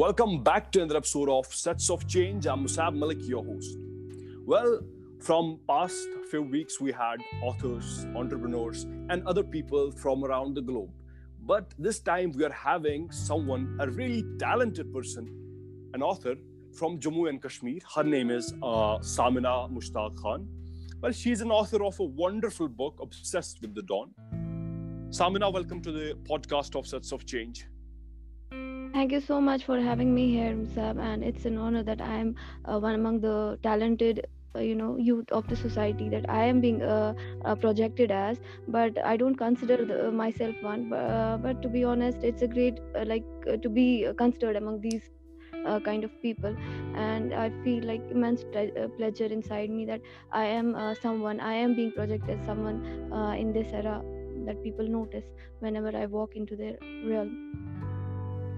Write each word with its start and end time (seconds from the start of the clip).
Welcome 0.00 0.42
back 0.42 0.72
to 0.72 0.78
another 0.80 0.96
episode 0.96 1.28
of 1.28 1.44
Sets 1.54 1.90
of 1.90 2.08
Change. 2.08 2.46
I'm 2.46 2.64
Musab 2.64 2.94
Malik, 2.94 3.18
your 3.20 3.44
host. 3.44 3.76
Well, 4.46 4.80
from 5.20 5.60
past 5.68 6.08
few 6.30 6.40
weeks, 6.40 6.80
we 6.80 6.90
had 6.90 7.18
authors, 7.42 8.06
entrepreneurs, 8.16 8.84
and 9.10 9.22
other 9.26 9.44
people 9.44 9.90
from 9.90 10.24
around 10.24 10.54
the 10.54 10.62
globe. 10.62 10.88
But 11.42 11.74
this 11.78 12.00
time, 12.00 12.32
we 12.32 12.46
are 12.46 12.50
having 12.50 13.10
someone, 13.10 13.76
a 13.78 13.90
really 13.90 14.24
talented 14.38 14.90
person, 14.90 15.28
an 15.92 16.02
author 16.02 16.34
from 16.72 16.98
Jammu 16.98 17.28
and 17.28 17.42
Kashmir. 17.42 17.80
Her 17.94 18.02
name 18.02 18.30
is 18.30 18.54
uh, 18.62 19.00
Samina 19.00 19.70
Mushtaq 19.70 20.16
Khan. 20.16 20.48
Well, 21.02 21.12
she's 21.12 21.42
an 21.42 21.50
author 21.50 21.84
of 21.84 22.00
a 22.00 22.04
wonderful 22.04 22.68
book, 22.68 22.98
Obsessed 23.02 23.60
with 23.60 23.74
the 23.74 23.82
Dawn. 23.82 24.14
Samina, 25.10 25.52
welcome 25.52 25.82
to 25.82 25.92
the 25.92 26.16
podcast 26.22 26.74
of 26.74 26.86
Sets 26.86 27.12
of 27.12 27.26
Change. 27.26 27.66
Thank 28.92 29.12
you 29.12 29.20
so 29.20 29.40
much 29.40 29.64
for 29.64 29.80
having 29.80 30.12
me 30.14 30.30
here, 30.32 30.52
Musab, 30.52 30.98
and 30.98 31.22
it's 31.22 31.44
an 31.44 31.56
honor 31.56 31.82
that 31.84 32.00
I'm 32.00 32.34
uh, 32.64 32.78
one 32.80 32.94
among 32.96 33.20
the 33.20 33.56
talented, 33.62 34.26
uh, 34.56 34.60
you 34.60 34.74
know, 34.74 34.96
youth 34.96 35.30
of 35.30 35.46
the 35.46 35.54
society 35.54 36.08
that 36.08 36.28
I 36.28 36.44
am 36.46 36.60
being 36.60 36.82
uh, 36.82 37.14
uh 37.44 37.54
projected 37.54 38.10
as. 38.10 38.40
But 38.66 38.98
I 39.04 39.16
don't 39.16 39.36
consider 39.36 39.76
the, 39.84 40.08
uh, 40.08 40.10
myself 40.10 40.56
one. 40.62 40.88
But, 40.90 40.96
uh, 41.18 41.36
but, 41.36 41.62
to 41.62 41.68
be 41.68 41.84
honest, 41.84 42.24
it's 42.24 42.42
a 42.42 42.48
great 42.48 42.80
like 43.06 43.24
to 43.62 43.68
be 43.68 44.08
considered 44.18 44.56
among 44.56 44.80
these 44.80 45.08
kind 45.84 46.04
of 46.04 46.10
people, 46.22 46.56
and 46.96 47.34
I 47.34 47.50
feel 47.64 47.84
like 47.84 48.02
immense 48.10 48.44
pleasure 48.96 49.26
inside 49.26 49.70
me 49.70 49.84
that 49.86 50.00
I 50.32 50.44
am 50.46 50.74
someone. 51.02 51.38
I 51.38 51.54
am 51.54 51.76
being 51.76 51.92
projected 51.92 52.40
as 52.40 52.46
someone 52.46 52.82
in 53.38 53.52
this 53.52 53.72
era 53.72 54.02
that 54.46 54.62
people 54.64 54.88
notice 54.88 55.26
whenever 55.60 55.96
I 55.96 56.06
walk 56.06 56.34
into 56.34 56.56
their 56.56 56.76
realm. 57.04 57.79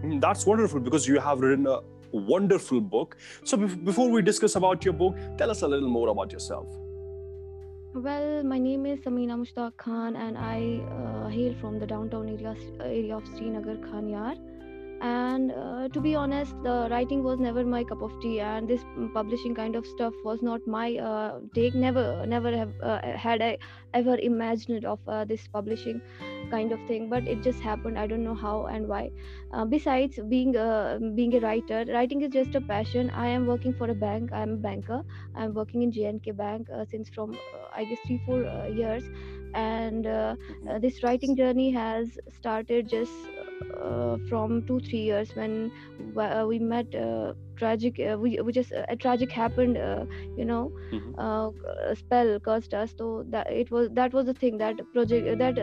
Mm, 0.03 0.20
that's 0.20 0.47
wonderful 0.47 0.81
because 0.81 1.06
you 1.06 1.20
have 1.20 1.41
written 1.41 1.67
a 1.67 1.81
wonderful 2.11 2.81
book. 2.81 3.17
So 3.45 3.56
before 3.56 4.11
we 4.11 4.22
discuss 4.22 4.56
about 4.56 4.84
your 4.84 4.94
book, 4.94 5.17
tell 5.39 5.50
us 5.50 5.62
a 5.62 5.69
little 5.69 5.89
more 5.89 6.09
about 6.09 6.33
yourself. 6.33 6.67
Well, 7.94 8.42
my 8.42 8.59
name 8.59 8.86
is 8.86 9.00
Samina 9.00 9.36
Mushtaq 9.36 9.77
Khan, 9.77 10.17
and 10.17 10.39
I 10.39 10.81
uh, 10.91 11.28
hail 11.28 11.55
from 11.61 11.78
the 11.78 11.86
downtown 11.86 12.28
area, 12.28 12.56
area 12.81 13.17
of 13.17 13.27
Srinagar, 13.36 13.77
Khanyar 13.77 14.36
and 15.03 15.50
uh, 15.50 15.89
to 15.89 16.00
be 16.00 16.14
honest 16.14 16.55
the 16.62 16.86
writing 16.91 17.25
was 17.25 17.41
never 17.41 17.64
my 17.64 17.83
cup 17.83 18.03
of 18.03 18.12
tea 18.20 18.39
and 18.41 18.69
this 18.69 18.84
publishing 19.12 19.53
kind 19.53 19.75
of 19.75 19.84
stuff 19.84 20.14
was 20.25 20.42
not 20.42 20.64
my 20.67 20.97
uh, 20.97 21.41
take. 21.55 21.75
Never 21.75 22.25
never 22.27 22.56
have 22.56 22.72
uh, 22.81 23.00
had 23.17 23.42
i 23.42 23.59
ever 23.94 24.17
imagined 24.19 24.84
of 24.84 25.00
uh, 25.09 25.25
this 25.25 25.48
publishing 25.48 26.00
kind 26.50 26.70
of 26.70 26.78
thing 26.86 27.09
but 27.09 27.27
it 27.27 27.42
just 27.42 27.59
happened. 27.61 27.98
I 27.98 28.06
don't 28.06 28.22
know 28.22 28.34
how 28.34 28.67
and 28.67 28.86
why. 28.86 29.11
Uh, 29.53 29.64
besides 29.64 30.20
being 30.28 30.55
a 30.56 31.00
being 31.16 31.34
a 31.34 31.41
writer 31.41 31.84
writing 31.89 32.22
is 32.22 32.31
just 32.31 32.55
a 32.55 32.61
passion. 32.61 33.11
I 33.11 33.27
am 33.27 33.47
working 33.47 33.75
for 33.75 33.91
a 33.91 33.94
bank. 33.94 34.33
I'm 34.33 34.53
a 34.53 34.56
banker. 34.56 35.03
I'm 35.34 35.53
working 35.53 35.83
in 35.83 35.91
jnk 35.91 36.37
bank 36.37 36.69
uh, 36.70 36.84
since 36.84 37.09
from 37.09 37.37
i 37.75 37.84
guess 37.84 37.98
3 38.06 38.22
4 38.25 38.69
years. 38.69 39.03
And 39.55 40.06
this 40.81 41.03
writing 41.03 41.37
journey 41.37 41.70
has 41.72 42.19
started 42.31 42.89
just 42.89 43.12
uh, 43.83 44.17
from 44.29 44.63
two 44.67 44.81
three 44.81 45.01
years 45.01 45.35
when 45.35 45.71
uh, 46.19 46.45
we 46.47 46.59
met 46.59 46.95
uh, 46.95 47.33
tragic 47.57 47.99
uh, 48.01 48.17
we, 48.19 48.39
we 48.41 48.53
just 48.53 48.73
uh, 48.73 48.85
a 48.89 48.97
tragic 48.97 49.31
happened 49.31 49.77
uh, 49.77 50.05
you 50.37 50.45
know 50.45 50.73
mm-hmm. 50.93 51.95
spell 51.95 52.39
cursed 52.41 52.75
us 52.75 52.95
so 52.97 53.25
that 53.29 53.51
it 53.51 53.71
was 53.71 53.89
that 53.93 54.13
was 54.13 54.27
the 54.27 54.35
thing 54.35 54.59
that 54.59 54.81
project 54.93 55.39
that 55.39 55.59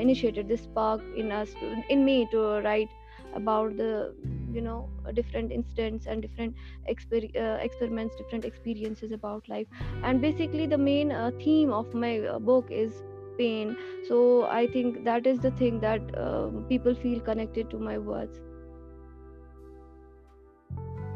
initiated 0.00 0.48
this 0.48 0.62
spark 0.62 1.00
in 1.16 1.30
us 1.32 1.54
in 1.88 2.04
me 2.04 2.26
to 2.30 2.60
write 2.62 2.88
about 3.34 3.76
the 3.76 4.14
you 4.52 4.60
know 4.60 4.88
different 5.14 5.50
incidents 5.50 6.06
and 6.06 6.20
different 6.22 6.54
exper- 6.90 7.30
experiments 7.62 8.14
different 8.16 8.44
experiences 8.44 9.12
about 9.12 9.48
life 9.48 9.66
and 10.04 10.20
basically 10.20 10.66
the 10.66 10.78
main 10.78 11.10
uh, 11.10 11.30
theme 11.42 11.72
of 11.72 11.92
my 11.94 12.20
book 12.40 12.66
is 12.70 13.02
pain. 13.38 13.76
So 14.08 14.44
i 14.44 14.66
think 14.66 15.04
that 15.04 15.26
is 15.26 15.38
the 15.38 15.50
thing 15.62 15.80
that 15.80 16.16
uh, 16.16 16.48
people 16.68 16.94
feel 16.94 17.20
connected 17.20 17.70
to 17.70 17.78
my 17.78 17.98
words. 17.98 18.40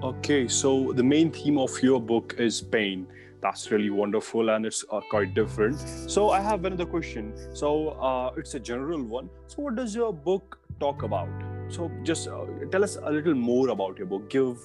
Okay 0.03 0.47
so 0.49 0.93
the 0.93 1.03
main 1.03 1.31
theme 1.31 1.59
of 1.59 1.83
your 1.83 2.01
book 2.01 2.35
is 2.39 2.61
pain. 2.61 3.07
That's 3.43 3.71
really 3.71 3.91
wonderful 3.91 4.51
and 4.51 4.67
it's 4.67 4.85
uh, 4.91 5.01
quite 5.11 5.35
different. 5.35 5.79
So 6.15 6.31
i 6.31 6.41
have 6.41 6.65
another 6.65 6.87
question. 6.87 7.33
So 7.55 7.91
uh, 7.91 8.33
it's 8.37 8.55
a 8.55 8.61
general 8.61 9.03
one. 9.03 9.31
So 9.47 9.63
what 9.63 9.77
does 9.77 9.95
your 9.95 10.13
book 10.13 10.59
talk 10.81 11.03
about? 11.03 11.29
So 11.69 11.91
just 12.03 12.29
uh, 12.29 12.45
tell 12.71 12.85
us 12.85 12.97
a 13.03 13.11
little 13.11 13.35
more 13.35 13.69
about 13.69 13.99
your 13.99 14.07
book. 14.07 14.29
Give 14.31 14.59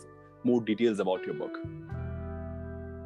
more 0.44 0.62
details 0.62 1.00
about 1.00 1.26
your 1.26 1.36
book 1.36 1.60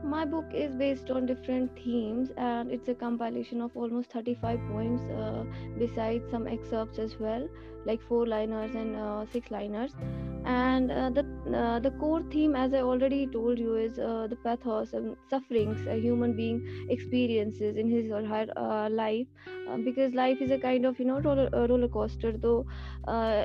my 0.06 0.24
book 0.24 0.46
is 0.54 0.76
based 0.76 1.10
on 1.10 1.26
different 1.26 1.72
themes 1.84 2.30
and 2.38 2.72
it's 2.72 2.88
a 2.88 2.94
compilation 2.94 3.62
of 3.62 3.76
almost 3.76 4.12
35 4.12 4.60
poems 4.70 5.02
uh, 5.12 5.44
besides 5.80 6.30
some 6.30 6.48
excerpts 6.48 7.00
as 7.00 7.20
well 7.20 7.48
like 7.86 8.02
four 8.02 8.26
liners 8.28 8.76
and 8.76 8.96
uh, 8.96 9.26
six 9.32 9.52
liners. 9.52 9.96
And 10.46 10.92
uh, 10.92 11.10
the 11.10 11.26
uh, 11.58 11.80
the 11.80 11.92
core 11.92 12.22
theme 12.32 12.56
as 12.56 12.74
i 12.74 12.82
already 12.82 13.28
told 13.28 13.58
you 13.60 13.76
is 13.76 13.98
uh, 13.98 14.28
the 14.28 14.36
pathos 14.38 14.94
and 14.94 15.16
sufferings 15.30 15.86
a 15.88 15.96
human 15.96 16.36
being 16.36 16.62
experiences 16.90 17.76
in 17.78 17.90
his 17.90 18.12
or 18.12 18.24
her 18.26 18.46
uh, 18.56 18.90
life. 18.90 19.28
Uh, 19.68 19.78
because 19.78 20.14
life 20.14 20.42
is 20.42 20.52
a 20.52 20.60
kind 20.60 20.86
of 20.86 21.00
you 21.00 21.06
know 21.06 21.20
roller, 21.20 21.50
roller 21.54 21.88
coaster 21.88 22.34
though 22.38 22.66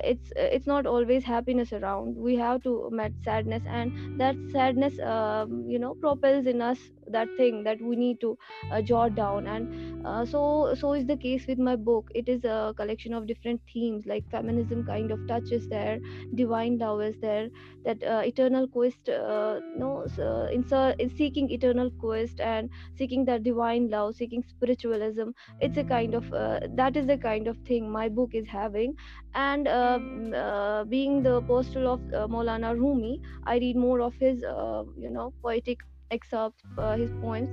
it's 0.04 0.32
it's 0.36 0.66
not 0.66 0.86
always 0.86 1.24
happiness 1.24 1.72
around. 1.72 2.16
We 2.16 2.36
have 2.36 2.62
to 2.64 2.88
met 2.92 3.12
sadness 3.22 3.62
and 3.66 3.92
that 4.18 4.36
sadness 4.52 4.98
um, 5.00 5.64
you 5.68 5.78
know 5.78 5.94
propels 5.94 6.46
in 6.46 6.60
us 6.60 6.78
that 7.12 7.32
thing 7.36 7.62
that 7.64 7.80
we 7.80 7.96
need 7.96 8.20
to 8.20 8.36
uh, 8.70 8.82
jot 8.82 9.14
down. 9.14 9.46
And 9.46 9.68
uh, 10.04 10.24
so 10.24 10.74
so 10.74 10.92
is 10.94 11.06
the 11.06 11.16
case 11.16 11.46
with 11.46 11.58
my 11.58 11.76
book. 11.76 12.10
It 12.14 12.28
is 12.28 12.44
a 12.44 12.74
collection 12.76 13.14
of 13.14 13.26
different 13.26 13.60
themes 13.72 14.06
like 14.06 14.24
feminism 14.30 14.84
kind 14.84 15.10
of 15.10 15.26
touches 15.26 15.68
there 15.68 16.00
divine 16.34 16.78
love 16.78 17.02
is 17.02 17.16
there 17.20 17.48
that 17.84 18.02
uh, 18.02 18.22
eternal 18.24 18.66
quest 18.68 19.08
uh, 19.08 19.60
no 19.74 20.06
so 20.14 20.46
in, 20.52 20.64
in 20.98 21.10
seeking 21.10 21.50
eternal 21.50 21.90
quest 21.98 22.40
and 22.40 22.70
seeking 22.96 23.24
that 23.24 23.42
divine 23.42 23.88
love 23.90 24.14
seeking 24.16 24.42
spiritualism. 24.42 25.30
It's 25.60 25.76
a 25.76 25.84
kind 25.84 26.14
of 26.14 26.32
uh, 26.32 26.60
that 26.76 26.96
is 26.96 27.06
the 27.06 27.18
kind 27.18 27.46
of 27.48 27.58
thing 27.66 27.90
my 27.90 28.08
book 28.08 28.30
is 28.34 28.46
having. 28.46 28.94
And 29.34 29.68
uh, 29.68 29.98
uh, 30.34 30.84
being 30.84 31.22
the 31.22 31.36
apostle 31.36 31.86
of 31.88 32.00
uh, 32.12 32.26
Maulana 32.28 32.76
Rumi, 32.76 33.20
I 33.44 33.58
read 33.58 33.76
more 33.76 34.00
of 34.00 34.14
his, 34.18 34.42
uh, 34.44 34.84
you 34.96 35.10
know, 35.10 35.32
poetic 35.42 35.78
excerpts, 36.10 36.62
uh, 36.78 36.96
his 36.96 37.10
poems. 37.20 37.50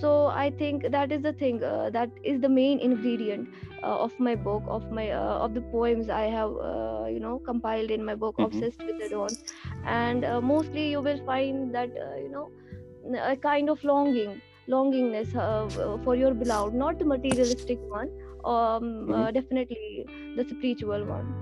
So 0.00 0.26
I 0.26 0.50
think 0.50 0.90
that 0.90 1.12
is 1.12 1.22
the 1.22 1.32
thing. 1.32 1.62
Uh, 1.62 1.90
that 1.90 2.10
is 2.22 2.40
the 2.40 2.48
main 2.48 2.78
ingredient 2.80 3.48
uh, 3.82 3.98
of 3.98 4.18
my 4.18 4.34
book, 4.34 4.62
of 4.68 4.90
my 4.90 5.10
uh, 5.10 5.38
of 5.44 5.54
the 5.54 5.62
poems 5.62 6.10
I 6.10 6.24
have, 6.24 6.50
uh, 6.50 7.06
you 7.08 7.20
know, 7.20 7.38
compiled 7.38 7.90
in 7.90 8.04
my 8.04 8.14
book, 8.14 8.36
mm-hmm. 8.36 8.56
Obsessed 8.56 8.84
with 8.84 8.98
the 8.98 9.08
Dawn. 9.08 9.30
And 9.84 10.24
uh, 10.24 10.40
mostly 10.40 10.90
you 10.90 11.00
will 11.00 11.24
find 11.24 11.74
that, 11.74 11.90
you 12.18 12.28
know, 12.30 12.50
a 13.22 13.36
kind 13.36 13.70
of 13.70 13.82
longing, 13.84 14.42
longingness 14.68 15.32
for 16.04 16.14
your 16.14 16.34
beloved, 16.34 16.74
not 16.74 16.98
the 16.98 17.04
materialistic 17.04 17.78
one, 17.88 18.10
um, 18.44 19.08
mm-hmm. 19.08 19.32
definitely 19.32 20.06
the 20.36 20.46
spiritual 20.48 21.04
one. 21.04 21.34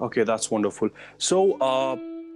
Okay, 0.00 0.24
that's 0.24 0.50
wonderful. 0.50 0.90
So, 1.18 1.60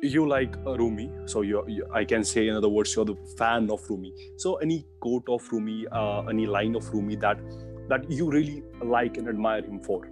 you 0.02 0.28
like 0.28 0.54
Rumi, 0.64 1.10
so 1.26 1.42
you, 1.42 1.64
you, 1.66 1.86
I 1.92 2.04
can 2.04 2.24
say 2.24 2.48
in 2.48 2.56
other 2.56 2.68
words, 2.68 2.94
you're 2.94 3.04
the 3.04 3.16
fan 3.38 3.70
of 3.70 3.88
Rumi. 3.88 4.12
So 4.36 4.56
any 4.56 4.84
quote 5.00 5.28
of 5.28 5.50
Rumi, 5.50 5.86
uh, 5.90 6.22
any 6.22 6.46
line 6.46 6.74
of 6.74 6.88
Rumi 6.92 7.16
that 7.16 7.38
that 7.88 8.10
you 8.10 8.30
really 8.30 8.62
like 8.82 9.16
and 9.16 9.28
admire 9.28 9.62
him 9.62 9.80
for? 9.80 10.08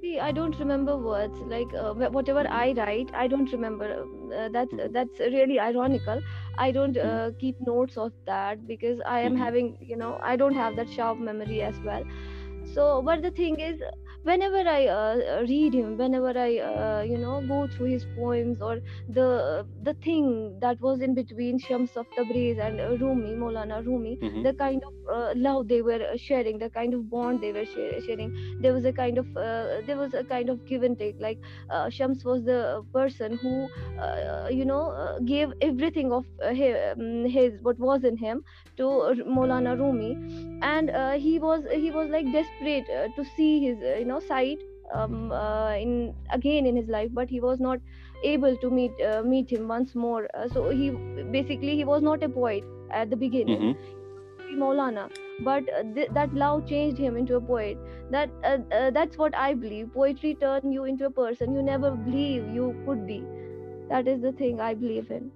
See, 0.00 0.18
I 0.18 0.32
don't 0.32 0.58
remember 0.58 0.96
words. 0.96 1.38
Like 1.40 1.72
uh, 1.74 1.94
whatever 1.94 2.46
I 2.48 2.72
write, 2.72 3.10
I 3.14 3.28
don't 3.28 3.50
remember. 3.52 4.04
Uh, 4.36 4.48
that's 4.48 4.72
mm-hmm. 4.72 4.92
that's 4.92 5.18
really 5.20 5.60
ironical. 5.60 6.20
I 6.58 6.70
don't 6.72 6.96
uh, 6.96 7.02
mm-hmm. 7.02 7.38
keep 7.38 7.56
notes 7.66 7.96
of 7.96 8.12
that 8.26 8.66
because 8.66 9.00
I 9.06 9.20
am 9.20 9.32
mm-hmm. 9.32 9.42
having, 9.42 9.76
you 9.80 9.96
know, 9.96 10.18
I 10.22 10.36
don't 10.36 10.54
have 10.54 10.76
that 10.76 10.90
sharp 10.90 11.18
memory 11.18 11.62
as 11.62 11.78
well. 11.80 12.04
So, 12.74 13.02
but 13.02 13.22
the 13.22 13.30
thing 13.30 13.60
is, 13.60 13.80
whenever 14.24 14.62
i 14.68 14.86
uh, 14.86 15.16
uh, 15.34 15.40
read 15.48 15.74
him 15.74 15.96
whenever 15.98 16.32
i 16.38 16.58
uh, 16.58 17.02
you 17.02 17.18
know 17.18 17.40
go 17.48 17.66
through 17.66 17.86
his 17.86 18.04
poems 18.16 18.60
or 18.60 18.78
the 19.08 19.66
the 19.82 19.94
thing 20.06 20.26
that 20.60 20.80
was 20.80 21.00
in 21.00 21.14
between 21.14 21.58
shams 21.58 21.96
of 21.96 22.06
tabriz 22.16 22.60
and 22.66 22.80
uh, 22.80 22.88
rumi 23.02 23.32
molana 23.42 23.84
rumi 23.86 24.16
mm-hmm. 24.22 24.42
the 24.42 24.52
kind 24.54 24.82
of 24.90 24.92
uh, 25.16 25.32
love 25.34 25.66
they 25.66 25.82
were 25.82 26.00
sharing 26.16 26.58
the 26.58 26.70
kind 26.70 26.94
of 26.94 27.10
bond 27.10 27.40
they 27.40 27.52
were 27.52 27.66
sharing 27.74 28.32
there 28.60 28.72
was 28.72 28.84
a 28.84 28.92
kind 28.92 29.18
of 29.18 29.26
uh, 29.36 29.80
there 29.86 29.96
was 29.96 30.14
a 30.14 30.24
kind 30.24 30.48
of 30.48 30.64
give 30.66 30.84
and 30.84 30.98
take 30.98 31.16
like 31.18 31.38
shams 31.90 32.24
was 32.24 32.44
the 32.44 32.60
person 32.92 33.36
who 33.42 33.54
you 34.50 34.64
know 34.64 35.18
gave 35.24 35.52
everything 35.60 36.12
of 36.12 36.24
his, 36.52 36.76
um, 36.92 37.24
his 37.24 37.60
what 37.62 37.78
was 37.78 38.04
in 38.04 38.16
him 38.16 38.44
to 38.76 38.84
molana 39.36 39.76
rumi 39.78 40.12
and 40.62 40.90
he 41.20 41.38
was 41.38 41.64
he 41.72 41.90
was 41.90 42.08
like 42.08 42.32
desperate 42.32 42.86
to 43.16 43.24
see 43.36 43.52
his 43.66 43.78
you 43.98 44.04
know 44.04 44.11
know 44.12 44.20
sight 44.28 44.68
um, 44.94 45.32
uh, 45.32 45.74
in 45.86 46.14
again 46.38 46.66
in 46.72 46.76
his 46.82 46.88
life 46.98 47.10
but 47.20 47.30
he 47.36 47.40
was 47.40 47.60
not 47.60 47.80
able 48.24 48.56
to 48.64 48.70
meet 48.70 49.02
uh, 49.10 49.22
meet 49.22 49.50
him 49.56 49.68
once 49.68 49.94
more 49.94 50.28
uh, 50.34 50.48
so 50.48 50.68
he 50.70 50.90
basically 51.38 51.76
he 51.76 51.84
was 51.84 52.02
not 52.02 52.22
a 52.22 52.28
poet 52.28 52.64
at 53.02 53.10
the 53.10 53.16
beginning 53.16 53.66
Mhm. 53.68 53.76
Maulana, 54.60 55.10
but 55.40 55.68
uh, 55.74 55.82
th- 55.94 56.10
that 56.12 56.34
love 56.34 56.66
changed 56.68 56.98
him 56.98 57.16
into 57.16 57.36
a 57.36 57.40
poet. 57.40 57.78
That 58.10 58.30
uh, 58.44 58.58
uh, 58.78 58.90
that's 58.90 59.16
what 59.16 59.34
I 59.34 59.54
believe. 59.54 59.92
Poetry 59.94 60.34
turned 60.34 60.74
you 60.74 60.84
into 60.84 61.06
a 61.06 61.10
person 61.10 61.54
you 61.54 61.62
never 61.62 61.92
believe 61.92 62.48
you 62.54 62.74
could 62.86 63.06
be. 63.06 63.22
That 63.88 64.08
is 64.08 64.20
the 64.20 64.32
thing 64.32 64.60
I 64.60 64.74
believe 64.74 65.10
in. 65.10 65.30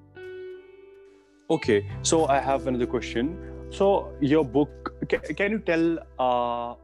Okay, 1.51 1.87
so 2.03 2.27
I 2.27 2.41
have 2.41 2.67
another 2.67 2.87
question. 2.87 3.39
So 3.71 4.13
your 4.21 4.45
book, 4.45 4.95
can, 5.09 5.21
can 5.35 5.51
you 5.53 5.59
tell? 5.61 6.77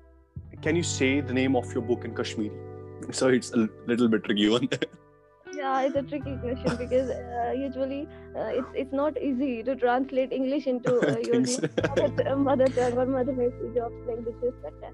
can 0.63 0.77
you 0.77 0.83
say 0.83 1.21
the 1.21 1.33
name 1.35 1.57
of 1.57 1.73
your 1.75 1.83
book 1.83 2.05
in 2.05 2.15
Kashmiri? 2.15 2.53
So 3.11 3.29
it's 3.29 3.53
a 3.53 3.69
little 3.87 4.09
bit 4.09 4.23
tricky 4.25 4.49
one. 4.49 4.69
yeah, 5.55 5.81
it's 5.83 5.97
a 5.97 6.03
tricky 6.03 6.37
question 6.37 6.77
because 6.77 7.11
uh, 7.11 7.53
usually 7.53 8.07
uh, 8.37 8.51
it's 8.59 8.77
it's 8.83 8.93
not 8.93 9.19
easy 9.21 9.63
to 9.65 9.75
translate 9.75 10.33
English 10.33 10.69
into 10.73 10.95
uh, 11.09 11.19
your 11.19 11.41
mother, 11.41 12.37
mother 12.37 12.69
tongue 12.77 12.99
or 13.05 13.07
mother 13.07 13.35
language 13.41 13.77
of 13.77 13.93
languages. 14.07 14.55
But 14.63 14.75
uh, 14.85 14.93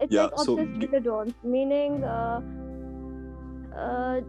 it's 0.00 0.12
yeah, 0.12 0.22
like 0.22 0.32
obsessed 0.32 0.46
so, 0.46 0.54
with 0.56 0.90
the 0.90 1.00
dawn, 1.00 1.34
meaning 1.44 2.02
uh, 2.02 2.40
uh, 3.76 4.20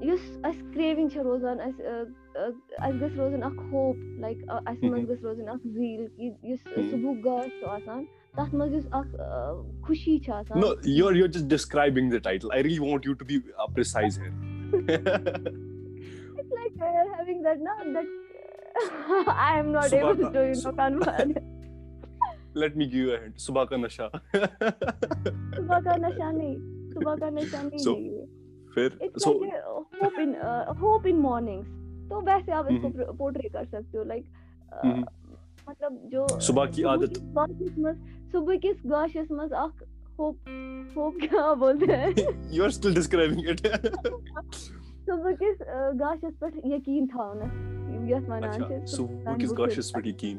you 0.00 0.18
as 0.44 0.56
craving 0.74 1.10
Rozan 1.10 1.64
as 1.68 1.74
uh, 1.80 2.04
uh, 2.38 2.50
as 2.82 3.00
this 3.00 3.12
Rozan 3.12 3.46
ak 3.48 3.56
hope 3.70 3.96
like 4.18 4.38
mm-hmm. 4.38 4.68
as 4.68 4.82
man 4.82 5.06
this 5.06 5.20
Rozan 5.20 5.48
ak 5.54 5.64
zeal. 5.78 6.08
You 6.18 6.58
subhuga 6.66 7.50
so 7.60 7.72
asan. 7.78 8.04
Mm-hmm. 8.04 8.23
Mhm. 8.33 8.37
صبحُک 8.37 8.37
گاش 8.37 8.39
چھُ 8.39 8.39
آسان 8.39 8.45
تَتھ 8.45 8.55
منٛز 8.55 8.73
یُس 8.75 8.87
اکھ 8.91 9.15
uh, 9.15 9.85
خوشی 9.87 10.17
چھِ 10.25 10.31
آسان 10.33 10.59
no, 10.59 10.67
you're 10.97 11.13
you're 11.19 11.31
just 11.37 11.47
describing 11.53 12.09
the 12.15 12.19
title. 12.27 12.51
I 12.51 12.61
really 12.67 12.83
want 12.89 13.05
you 13.09 13.15
to 13.21 13.25
be 13.31 13.37
uh, 13.37 13.67
precise 13.77 14.17
here. 14.23 14.33
it's 16.39 16.51
like 16.57 16.75
uh, 16.81 17.05
having 17.17 17.41
that 17.47 17.59
now 17.59 17.77
that 17.93 18.05
I 19.27 19.59
am 19.59 19.71
not 19.71 19.93
able 19.93 20.15
Subhaka- 20.15 20.33
to 20.33 20.41
you 20.41 20.53
know 20.53 20.61
Su- 20.61 20.75
convert 20.81 21.37
Let 22.61 22.75
me 22.81 22.85
give 22.91 23.01
you 23.07 23.11
a 23.15 23.17
hint. 23.23 23.35
Subha 23.47 23.63
ka 23.71 23.77
nasha. 23.81 24.05
सुबह 24.35 25.79
का 25.87 25.95
नशा 26.05 26.31
नहीं 26.31 26.55
सुबह 26.93 27.15
का 27.23 27.29
नशा 27.39 27.61
नहीं 27.61 27.83
So- 27.85 27.95
है 27.97 28.03
ये 28.03 28.25
फिर 28.75 28.97
it's 29.07 29.25
so 29.25 29.33
like 29.41 29.53
hope 30.03 30.19
in 30.23 30.31
hope 30.81 31.05
in 31.07 31.17
mornings 31.27 31.67
तो 32.09 32.21
वैसे 32.29 32.51
आप 32.59 32.67
इसको 32.71 32.87
Mhm. 32.89 33.17
पोर्ट्रे 33.17 33.49
कर 33.55 33.65
सकते 33.65 33.97
हो 33.97 34.03
लाइक 34.13 34.25
Mhm. 34.85 35.03
मतलब 35.68 36.00
जो 36.12 36.26
सुबह 36.46 36.66
की 36.76 36.82
आदत। 36.92 37.18
गाशिस 37.38 37.78
मस 37.78 37.96
सुबह 38.32 38.56
किस 38.64 38.76
गाशिस 38.86 39.28
मस 39.32 39.52
अख 39.64 39.82
होप 40.18 40.36
होप 40.96 41.14
क्या 41.22 41.54
बोलते 41.62 41.86
हैं 41.92 42.08
you're 42.56 42.72
still 42.78 42.94
describing 42.98 43.44
it. 43.52 43.60
सुबह 45.06 45.32
किस 45.42 45.58
गाशिस 46.02 46.34
पर 46.42 46.60
यकीन 46.74 47.06
था 47.14 47.30
उन्हें 47.30 48.10
यस 48.12 48.28
वनान 48.28 48.50
अच्छा, 48.50 48.84
सुबह 48.96 49.36
किस 49.40 49.52
गाशिस 49.62 49.90
पर 49.96 50.08
यकीन? 50.08 50.38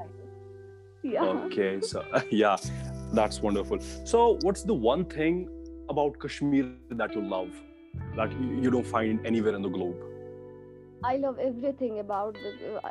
या 1.06 1.22
okay, 1.31 1.72
so 1.88 2.01
yeah, 2.31 2.57
that's 3.18 3.42
wonderful. 3.42 3.80
So, 4.12 4.22
what's 4.45 4.63
the 4.69 4.77
one 4.86 5.06
thing 5.06 5.36
about 5.94 6.18
Kashmir 6.24 6.66
that 7.01 7.13
you 7.18 7.22
love 7.33 7.60
that 8.19 8.33
you 8.39 8.48
you 8.66 8.72
don't 8.75 8.92
find 8.94 9.27
anywhere 9.31 9.56
in 9.60 9.68
the 9.68 9.74
globe? 9.75 10.00
I 11.06 11.18
love 11.18 11.39
everything 11.39 11.97
about 11.97 12.38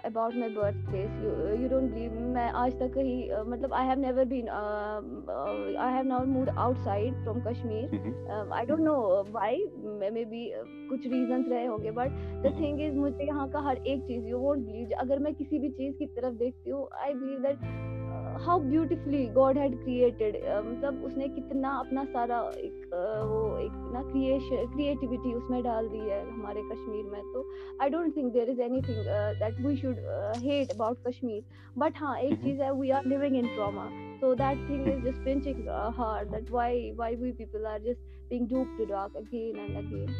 about 0.04 0.34
my 0.34 0.48
birth 0.48 0.76
place 0.86 1.60
you 1.60 1.68
don't 1.68 1.90
believe 1.92 2.18
मैं 2.34 2.48
आज 2.50 2.72
तक 2.80 2.92
कहीं 2.94 3.30
uh, 3.30 3.46
मतलब 3.46 3.72
I 3.74 3.86
have 3.86 3.98
never 3.98 4.24
been 4.24 4.48
I 4.48 5.92
have 5.92 6.06
not 6.06 6.26
move 6.26 6.50
outside 6.50 7.22
from 7.22 7.40
Kashmir 7.40 8.50
I 8.52 8.66
don't 8.66 8.80
know 8.80 8.94
why 9.30 9.64
may 10.00 10.24
be 10.24 10.50
कुछ 10.88 11.06
reason 11.06 11.44
रहे 11.50 11.64
होंगे 11.66 11.90
but 11.90 12.20
the 12.42 12.54
thing 12.60 12.80
is 12.80 12.94
मुझे 12.96 13.24
यहाँ 13.24 13.48
का 13.50 13.60
हर 13.60 13.82
एक 13.86 14.02
चीज़ 14.02 14.26
यू 14.26 14.38
वोट 14.38 14.58
बिलीव 14.58 14.96
अगर 14.98 15.18
मैं 15.18 15.34
किसी 15.34 15.58
भी 15.58 15.70
चीज़ 15.70 15.96
की 15.98 16.06
तरफ़ 16.06 16.34
देखती 16.34 16.70
हूँ 16.70 16.88
I 17.02 17.14
believe 17.14 17.38
that 17.38 17.92
uh, 18.34 18.38
how 18.46 18.58
beautifully 18.58 19.30
God 19.34 19.56
had 19.56 19.74
created 19.82 20.36
uh, 20.36 20.62
मतलब 20.62 21.02
उसने 21.04 21.28
कितना 21.34 21.70
अपना 21.84 22.04
सारा 22.12 22.38
एक 22.58 22.94
uh, 23.00 23.24
वो 23.30 23.40
एक 23.64 23.72
ना 23.94 24.02
क्रिएशन 24.10 24.66
क्रिएटिविटी 24.74 25.34
उसमें 25.34 25.62
डाल 25.64 25.88
दी 25.88 25.98
है 26.08 26.20
हमारे 26.30 26.62
कश्मीर 26.72 27.04
में 27.12 27.22
तो 27.32 27.44
I 27.86 27.88
don't 27.96 28.14
think 28.18 28.32
there 28.32 28.50
is 28.54 28.58
anything 28.68 29.00
uh, 29.18 29.32
that 29.40 29.60
we 29.66 29.76
should 29.76 30.00
uh, 30.16 30.38
hate 30.46 30.74
about 30.76 30.98
Kashmir. 31.06 31.40
But 31.84 32.02
हाँ 32.02 32.18
एक 32.18 32.32
Mhm. 32.32 32.44
चीज़ 32.44 32.62
है 32.62 32.72
we 32.80 32.92
are 32.98 33.04
living 33.14 33.38
in 33.42 33.50
trauma. 33.56 33.86
So 34.20 34.34
that 34.42 34.66
thing 34.68 34.86
is 34.94 35.02
just 35.06 35.24
pinching 35.24 35.64
uh, 35.68 35.90
hard 35.90 36.30
that 36.36 36.50
why 36.58 36.68
why 37.02 37.10
we 37.24 37.32
people 37.42 37.66
are 37.74 37.78
just 37.88 38.00
being 38.30 38.46
duped 38.54 38.78
to 38.78 38.86
dark 38.94 39.20
again 39.24 39.58
and 39.66 39.82
again. 39.84 40.14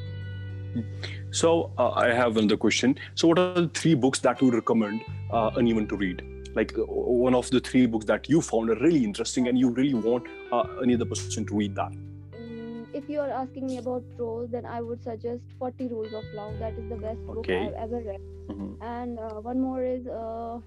So, 1.30 1.50
uh, 1.78 1.90
I 2.02 2.12
have 2.12 2.36
another 2.36 2.56
question. 2.56 2.96
So, 3.14 3.28
what 3.28 3.38
are 3.38 3.60
the 3.60 3.68
three 3.80 3.94
books 3.94 4.20
that 4.20 4.40
you 4.40 4.48
would 4.48 4.54
recommend 4.54 5.04
uh, 5.32 5.50
anyone 5.64 5.86
to 5.92 5.96
read? 5.96 6.24
Like 6.55 6.77
uh, 6.77 6.83
one 6.83 7.35
of 7.35 7.49
the 7.51 7.59
three 7.59 7.85
books 7.85 8.05
that 8.05 8.27
you 8.29 8.41
found 8.41 8.69
are 8.69 8.79
really 8.83 9.03
interesting 9.03 9.47
and 9.47 9.57
you 9.57 9.69
really 9.69 9.93
want 9.93 10.23
uh, 10.51 10.63
any 10.83 10.95
other 10.95 11.05
person 11.05 11.45
to 11.45 11.55
read 11.55 11.75
that. 11.75 11.91
Mm, 11.91 12.87
if 12.93 13.07
you 13.09 13.19
are 13.19 13.29
asking 13.29 13.67
me 13.67 13.77
about 13.77 14.03
prose, 14.17 14.49
then 14.51 14.65
I 14.65 14.81
would 14.81 15.03
suggest 15.03 15.41
40 15.59 15.87
Rules 15.89 16.13
of 16.13 16.23
Love. 16.33 16.57
That 16.59 16.73
is 16.73 16.89
the 16.89 16.95
best 16.95 17.19
book 17.27 17.37
Okay. 17.43 17.59
I've 17.67 17.73
ever 17.87 18.01
read. 18.09 18.21
Mhm. 18.47 18.71
And 18.81 19.19
uh, 19.19 19.35
one 19.51 19.61
more 19.61 19.83
is 19.83 20.07
uh, 20.07 20.59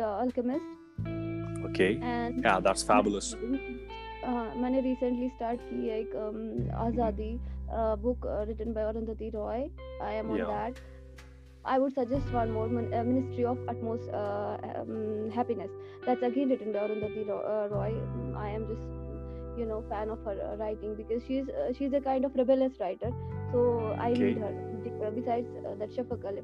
The 0.00 0.04
Alchemist. 0.04 0.64
Okay. 1.70 1.98
And 2.02 2.42
Yeah, 2.44 2.60
that's 2.60 2.82
fabulous. 2.82 3.34
uh, 3.34 4.48
मैंने 4.62 4.82
recently 4.86 5.30
start 5.38 5.58
की 5.70 5.88
है 5.88 5.98
एक 6.00 6.14
um, 6.22 6.38
आज़ादी 6.86 7.32
uh, 7.72 7.96
book 8.04 8.26
uh, 8.34 8.44
written 8.48 8.74
by 8.78 8.82
Arundhati 8.92 9.32
Roy. 9.34 9.60
I 10.02 10.12
am 10.22 10.30
on 10.30 10.38
Yeah. 10.42 10.50
that. 10.54 10.80
I 11.65 11.79
would 11.79 11.93
suggest 11.93 12.27
one 12.31 12.51
more, 12.51 12.67
Min- 12.67 12.93
uh, 12.93 13.03
Ministry 13.03 13.45
of 13.45 13.57
Utmost 13.67 14.09
uh, 14.13 14.57
um, 14.79 15.31
Happiness. 15.31 15.69
That's 16.05 16.21
again 16.21 16.49
written 16.49 16.71
by 16.71 16.79
Arundhati 16.79 17.27
uh, 17.29 17.67
Roy. 17.69 17.91
Mm, 17.91 18.37
I 18.37 18.49
am 18.49 18.67
just, 18.67 19.59
you 19.59 19.65
know, 19.65 19.83
fan 19.89 20.09
of 20.09 20.19
her 20.25 20.55
writing 20.59 20.95
because 20.95 21.23
she's 21.27 21.49
uh, 21.49 21.73
she's 21.77 21.93
a 21.93 22.01
kind 22.01 22.25
of 22.25 22.35
rebellious 22.35 22.79
writer. 22.79 23.11
So 23.51 23.95
I 23.99 24.11
Okay. 24.11 24.21
read 24.21 24.37
her. 24.37 25.11
Besides 25.11 25.47
uh, 25.65 25.75
that 25.79 25.91
Shafaq 25.95 26.25
Ali. 26.25 26.43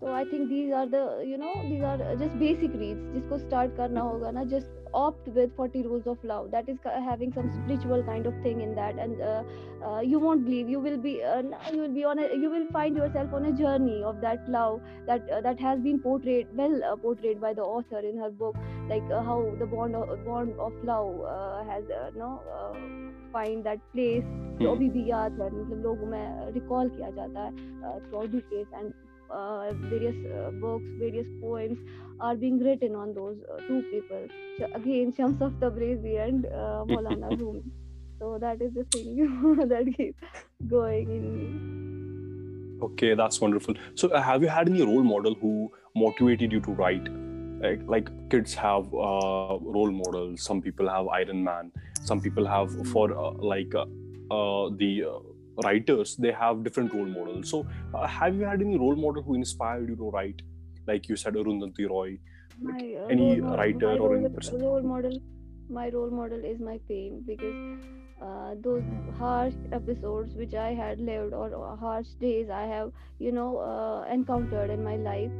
तो 0.00 0.12
I 0.12 0.24
think 0.24 0.48
these 0.48 0.72
are 0.72 0.88
the 0.88 0.96
you 1.26 1.36
know 1.38 1.52
these 1.68 1.84
are 1.84 2.02
just 2.16 2.34
basic 2.38 2.74
reads 2.76 3.12
जिसको 3.12 3.38
start 3.38 3.76
करना 3.76 4.00
होगा 4.00 4.30
ना 4.30 4.44
just 4.50 4.90
opt 4.94 5.28
with 5.28 5.50
40 5.60 5.82
rules 5.84 6.06
of 6.08 6.26
love 6.26 6.46
that 6.48 6.68
is 6.68 6.88
having 7.06 7.32
some 7.32 7.48
spiritual 7.50 8.02
kind 8.02 8.26
of 8.26 8.44
thing 8.44 8.62
in 8.62 8.74
that 8.74 8.98
and 8.98 10.04
you 10.12 10.20
won't 10.20 10.44
believe 10.44 10.68
you 10.70 10.80
will 10.80 10.96
be 11.00 11.14
you 11.74 11.88
be 11.94 12.04
on 12.04 12.20
you 12.42 12.50
will 12.50 12.66
find 12.72 12.98
yourself 12.98 13.34
on 13.34 13.44
a 13.44 13.56
journey 13.56 14.00
of 14.02 14.16
that 14.26 14.48
love 14.50 14.80
that 15.10 15.32
that 15.44 15.60
has 15.62 15.80
been 15.82 15.98
portrait 15.98 16.54
well 16.60 16.80
portrait 17.02 17.38
by 17.40 17.54
the 17.54 17.68
author 17.74 18.04
in 18.04 18.22
her 18.22 18.30
book 18.42 18.64
like 18.88 19.02
uh, 19.10 19.20
how 19.20 19.36
the 19.58 19.66
bond 19.66 19.96
of, 19.96 20.08
bond 20.24 20.52
of 20.60 20.72
love 20.84 21.20
uh, 21.22 21.64
has 21.64 21.84
uh, 21.90 22.10
no 22.16 22.40
uh, 22.50 22.72
find 23.32 23.64
that 23.64 23.80
place. 23.92 24.34
जो 24.60 24.74
भी 24.76 24.88
भी 24.88 25.02
याद 25.08 25.32
है 25.32 25.48
मतलब 25.50 25.82
लोगों 25.82 26.06
में 26.06 26.52
recall 26.52 26.88
किया 26.88 27.10
जाता 27.16 27.40
है 27.40 27.98
through 28.04 28.38
case 28.50 28.66
and 28.74 28.92
uh, 29.30 29.72
various 29.74 30.16
uh, 30.32 30.50
books 30.52 30.84
various 30.98 31.26
poems 31.40 31.78
are 32.20 32.34
being 32.34 32.58
written 32.58 32.94
on 32.94 33.14
those 33.14 33.36
uh, 33.52 33.58
two 33.68 33.82
people 33.90 34.28
So 34.58 34.68
again 34.74 35.12
Shams 35.16 35.40
of 35.42 35.52
Tabrizi 35.60 36.18
and 36.26 36.46
uh, 36.46 36.84
Maulana 36.88 37.38
Rumi 37.40 37.62
so 38.18 38.38
that 38.40 38.62
is 38.62 38.72
the 38.74 38.84
thing 38.84 39.16
that 39.68 39.94
keeps 39.96 40.22
going 40.68 41.10
in 41.10 41.24
me 41.36 41.76
Okay, 42.82 43.14
that's 43.14 43.40
wonderful. 43.40 43.74
So, 43.94 44.08
uh, 44.08 44.20
have 44.20 44.42
you 44.42 44.48
had 44.48 44.68
any 44.68 44.82
role 44.82 45.02
model 45.02 45.34
who 45.34 45.72
motivated 45.94 46.52
you 46.52 46.60
to 46.60 46.72
write? 46.72 47.08
Like, 47.60 47.80
like 47.86 48.30
kids 48.30 48.52
have 48.54 48.92
uh, 48.92 49.56
role 49.60 49.90
models. 49.90 50.42
Some 50.42 50.60
people 50.60 50.88
have 50.88 51.08
Iron 51.08 51.42
Man. 51.42 51.72
Some 52.02 52.20
people 52.20 52.46
have 52.46 52.70
for 52.88 53.16
uh, 53.16 53.30
like 53.32 53.74
uh, 53.74 53.86
uh, 54.30 54.70
the 54.76 55.04
uh, 55.04 55.18
writers. 55.64 56.16
They 56.16 56.32
have 56.32 56.62
different 56.64 56.92
role 56.94 57.06
models. 57.06 57.50
So, 57.50 57.66
uh, 57.94 58.06
have 58.06 58.34
you 58.36 58.44
had 58.44 58.60
any 58.60 58.78
role 58.78 58.96
model 58.96 59.22
who 59.22 59.34
inspired 59.34 59.88
you 59.88 59.96
to 59.96 60.10
write? 60.10 60.42
Like 60.86 61.08
you 61.08 61.16
said, 61.16 61.34
Arundhati 61.34 61.88
Roy. 61.88 62.18
my 62.62 62.72
uh, 62.72 63.06
any 63.08 63.40
model- 63.40 63.56
writer 63.56 63.88
or 63.96 64.14
any 64.14 64.22
role, 64.22 64.30
person? 64.34 64.60
role 64.62 64.82
model 64.82 65.18
my 65.68 65.88
role 65.90 66.10
model 66.10 66.44
is 66.44 66.60
my 66.60 66.78
pain 66.88 67.22
because 67.26 67.56
uh, 68.22 68.54
those 68.62 68.82
harsh 69.18 69.54
episodes 69.72 70.34
which 70.34 70.54
i 70.54 70.68
had 70.72 71.00
lived 71.00 71.34
or 71.34 71.48
uh, 71.58 71.76
harsh 71.76 72.08
days 72.20 72.48
i 72.50 72.62
have 72.62 72.92
you 73.18 73.32
know 73.32 73.58
uh, 73.58 74.04
encountered 74.18 74.70
in 74.70 74.82
my 74.84 74.96
life 74.96 75.30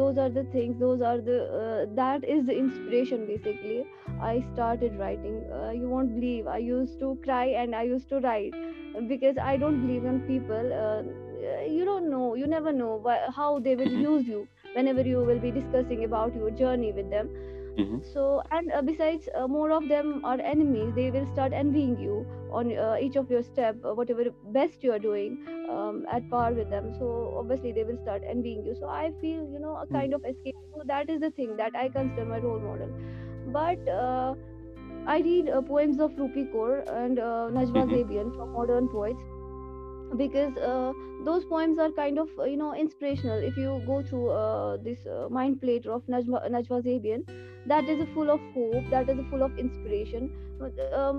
those 0.00 0.18
are 0.18 0.28
the 0.28 0.44
things 0.56 0.78
those 0.78 1.00
are 1.00 1.18
the 1.28 1.38
uh, 1.60 1.86
that 1.94 2.24
is 2.24 2.44
the 2.46 2.56
inspiration 2.64 3.26
basically 3.26 3.84
i 4.20 4.44
started 4.52 4.98
writing 4.98 5.38
uh, 5.58 5.70
you 5.70 5.88
won't 5.88 6.14
believe 6.14 6.46
i 6.46 6.58
used 6.58 6.98
to 7.00 7.16
cry 7.24 7.46
and 7.62 7.74
i 7.74 7.82
used 7.82 8.08
to 8.08 8.20
write 8.20 8.54
because 9.08 9.36
i 9.38 9.56
don't 9.56 9.80
believe 9.80 10.04
in 10.04 10.20
people 10.20 10.72
uh, 10.82 11.02
you 11.66 11.84
don't 11.84 12.10
know 12.10 12.34
you 12.34 12.46
never 12.46 12.72
know 12.72 12.96
why, 13.02 13.18
how 13.34 13.58
they 13.58 13.74
will 13.76 13.92
Mhm. 13.92 14.06
use 14.06 14.26
you 14.26 14.48
whenever 14.72 15.02
you 15.02 15.18
will 15.24 15.38
be 15.40 15.50
discussing 15.50 16.04
about 16.04 16.34
your 16.34 16.50
journey 16.50 16.92
with 16.92 17.10
them 17.10 17.28
Mhm. 17.76 18.02
so 18.12 18.42
and 18.50 18.72
uh, 18.72 18.82
besides 18.82 19.28
uh, 19.34 19.46
more 19.46 19.70
of 19.72 19.88
them 19.88 20.20
are 20.24 20.40
enemies 20.40 20.92
they 20.94 21.10
will 21.10 21.26
start 21.26 21.52
envying 21.52 21.96
you 21.98 22.26
on 22.50 22.76
uh, 22.76 22.96
each 23.00 23.16
of 23.16 23.30
your 23.30 23.42
step 23.42 23.76
uh, 23.84 23.94
whatever 23.94 24.24
best 24.52 24.82
you 24.82 24.92
are 24.92 24.98
doing 24.98 25.38
um, 25.68 26.04
at 26.10 26.28
par 26.30 26.52
with 26.52 26.70
them 26.70 26.92
so 26.98 27.34
obviously 27.38 27.72
they 27.72 27.84
will 27.84 27.98
start 27.98 28.22
envying 28.28 28.64
you 28.64 28.74
so 28.78 28.88
i 28.88 29.10
feel 29.20 29.42
you 29.52 29.58
know 29.58 29.76
a 29.76 29.86
Hmm. 29.90 29.98
kind 29.98 30.14
of 30.14 30.22
escape 30.24 30.56
so 30.74 30.82
that 30.86 31.08
is 31.10 31.20
the 31.20 31.30
thing 31.30 31.56
that 31.56 31.74
i 31.76 31.88
consider 31.88 32.24
my 32.24 32.38
role 32.38 32.60
model 32.60 32.90
but 33.46 33.78
uh, 33.88 34.34
i 35.14 35.20
read 35.26 35.48
uh, 35.48 35.60
poems 35.70 36.00
of 36.06 36.16
rupi 36.22 36.44
kaur 36.54 36.72
and 37.02 37.18
uh, 37.28 37.46
najwa 37.58 37.86
Mhm. 37.86 37.96
zebian 37.96 38.32
from 38.36 38.52
modern 38.60 38.88
poets 38.96 39.26
because 40.16 40.56
uh, 40.56 40.92
those 41.28 41.44
poems 41.44 41.78
are 41.78 41.90
kind 41.92 42.18
of 42.18 42.28
you 42.46 42.56
know 42.56 42.74
inspirational. 42.74 43.38
If 43.42 43.56
you 43.56 43.82
go 43.86 44.02
through 44.02 44.30
uh, 44.30 44.76
this 44.82 45.06
uh, 45.06 45.28
mind 45.30 45.60
platter 45.60 45.92
of 45.92 46.04
najwa, 46.06 46.42
najwa 46.50 46.82
zebian 46.88 47.24
that 47.66 47.88
is 47.88 48.06
full 48.14 48.30
of 48.30 48.40
hope 48.54 48.90
that 48.90 49.08
is 49.10 49.20
full 49.30 49.42
of 49.42 49.52
inspiration. 49.58 50.30
Um, 50.92 51.18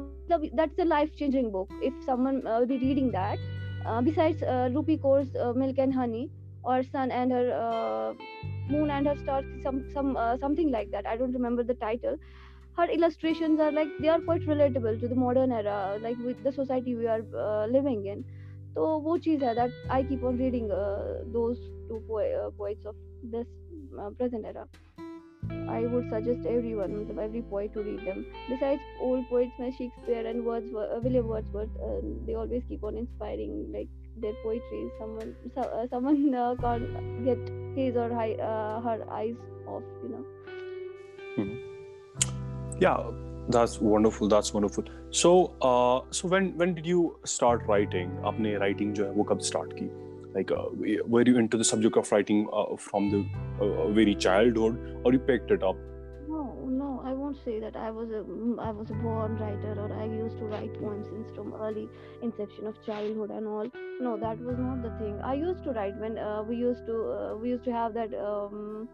that's 0.53 0.77
a 0.79 0.85
life 0.85 1.13
changing 1.15 1.15
book. 1.21 1.39
If 1.43 1.59
someone 1.67 2.11
uh, 2.11 2.29
be 2.37 2.43
reading 2.45 2.89
that 2.89 3.13
uh, 3.59 4.01
besides 4.01 4.25
uh, 4.25 4.57
rupi 4.57 4.99
kaur's 4.99 5.33
uh, 5.35 5.53
milk 5.53 5.77
and 5.77 5.93
honey 5.93 6.31
or 6.63 6.83
sun 6.83 7.11
and 7.11 7.31
her 7.31 7.47
uh, 7.53 8.13
moon 8.67 8.89
and 8.89 9.07
her 9.07 9.15
star 9.15 9.43
some 9.63 9.83
some 9.89 10.15
uh, 10.17 10.37
something 10.37 10.71
like 10.71 10.91
that. 10.91 11.05
I 11.07 11.17
don't 11.17 11.33
remember 11.33 11.63
the 11.63 11.75
title 11.75 12.17
her 12.78 12.86
illustrations 12.90 13.60
are 13.60 13.72
like 13.72 13.88
they 14.00 14.08
are 14.08 14.20
quite 14.20 14.46
relatable 14.52 15.00
to 15.00 15.08
the 15.08 15.14
modern 15.14 15.52
era 15.52 15.98
like 16.02 16.16
with 16.18 16.42
the 16.44 16.52
society 16.52 16.94
we 16.94 17.06
are 17.06 17.22
uh, 17.46 17.66
living 17.66 18.06
in 18.06 18.24
तो 18.76 18.86
वो 19.02 19.16
चीज़ 19.24 19.44
है 19.44 19.54
that 19.56 19.70
I 19.96 20.02
keep 20.02 20.24
on 20.28 20.38
reading 20.44 20.70
uh, 20.70 21.22
those 21.34 21.58
two 21.88 22.02
po- 22.08 22.22
uh, 22.44 22.50
poets 22.58 22.84
of 22.92 22.96
this 23.34 23.46
uh, 23.98 24.10
present 24.18 24.44
era. 24.44 24.66
I 25.68 25.80
would 25.92 26.08
suggest 26.10 26.46
everyone, 26.46 26.94
मतलब 26.96 27.18
every 27.24 27.42
poet 27.42 27.72
to 27.74 27.82
read 27.82 28.00
them. 28.06 28.24
Besides 28.48 28.82
old 29.00 29.28
poets 29.30 29.52
like 29.58 29.74
Shakespeare 29.78 30.26
and 30.26 30.44
Wordsworth, 30.44 30.90
uh, 30.96 31.00
William 31.06 31.28
Wordsworth, 31.28 31.70
uh, 31.88 32.00
they 32.26 32.34
always 32.34 32.64
keep 32.68 32.84
on 32.84 32.96
inspiring 32.96 33.54
like 33.72 33.88
their 34.24 34.34
poetry. 34.42 34.82
Someone, 34.98 35.34
so, 35.54 35.62
uh, 35.62 35.86
someone 35.88 36.34
uh, 36.34 36.54
can't 36.60 37.24
get 37.24 37.38
his 37.76 37.96
or 37.96 38.12
hi, 38.12 38.32
uh, 38.32 38.80
her 38.88 38.98
eyes 39.10 39.36
off, 39.66 39.82
you 40.02 40.10
know. 40.16 40.37
yeah 42.79 43.03
that's 43.49 43.79
wonderful 43.81 44.27
that's 44.27 44.53
wonderful. 44.53 44.83
So 45.09 45.55
uh, 45.61 46.01
so 46.11 46.27
when 46.27 46.55
when 46.57 46.75
did 46.75 46.85
you 46.85 47.17
start 47.25 47.65
writing? 47.67 48.11
Apne 48.31 48.59
writing 48.59 48.93
jo 48.93 49.07
hai 49.07 49.15
wo 49.19 49.23
kab 49.31 49.41
start 49.41 49.75
ki? 49.77 49.89
Like 50.35 50.51
uh, 50.51 50.65
were 51.13 51.23
you 51.29 51.37
into 51.43 51.57
the 51.61 51.67
subject 51.69 51.97
of 51.97 52.11
writing 52.11 52.47
uh, 52.53 52.75
from 52.77 53.09
the 53.13 53.21
uh, 53.59 53.87
very 53.99 54.13
childhood 54.25 55.01
or 55.03 55.13
you 55.13 55.19
picked 55.31 55.55
it 55.57 55.65
up? 55.71 55.81
No 56.33 56.43
no 56.81 56.91
i 57.11 57.15
won't 57.21 57.41
say 57.43 57.55
that 57.63 57.75
i 57.87 57.89
was 57.89 58.11
a 58.19 58.21
mm, 58.33 58.59
i 58.67 58.69
was 58.81 58.91
a 58.91 58.99
born 59.07 59.35
writer 59.37 59.73
or 59.85 59.89
i 60.03 60.05
used 60.05 60.37
to 60.43 60.51
write 60.53 60.79
poems 60.83 61.07
since 61.13 61.35
from 61.39 61.51
early 61.69 61.87
inception 62.21 62.67
of 62.67 62.79
childhood 62.85 63.31
and 63.31 63.47
all. 63.47 63.75
No 64.07 64.15
that 64.27 64.47
was 64.51 64.63
not 64.67 64.83
the 64.83 64.93
thing. 64.99 65.19
I 65.33 65.33
used 65.33 65.63
to 65.63 65.71
write 65.71 65.99
when 66.05 66.19
uh, 66.19 66.43
we 66.43 66.55
used 66.55 66.85
to 66.93 67.01
uh, 67.17 67.35
we 67.35 67.49
used 67.49 67.69
to 67.71 67.77
have 67.81 67.95
that 67.95 68.13
um, 68.29 68.87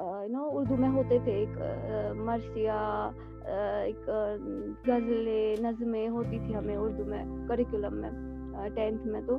you 0.00 0.28
know 0.28 0.44
Urdu 0.58 0.76
में 0.76 0.88
होते 0.88 1.18
थे 1.26 1.40
एक 1.42 2.16
मरसिया 2.26 2.78
एक 3.84 4.06
गजलें 4.88 5.62
नज़में 5.62 6.08
होती 6.08 6.38
थी 6.38 6.52
हमें 6.52 6.76
उर्दू 6.76 7.04
में 7.04 7.46
curriculum 7.48 7.94
में 7.94 8.10
टेंथ 8.74 9.06
में 9.12 9.24
तो 9.26 9.36